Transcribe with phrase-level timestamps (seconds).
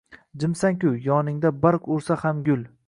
[0.43, 2.69] Jimsan-ku, yoningda barq ursa ham gul